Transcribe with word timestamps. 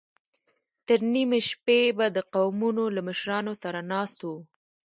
تر 0.87 0.99
نيمې 1.13 1.39
شپې 1.49 1.81
به 1.97 2.05
د 2.15 2.19
قومونو 2.33 2.83
له 2.95 3.01
مشرانو 3.07 3.53
سره 3.63 3.79
ناست 3.91 4.19
و. 4.25 4.29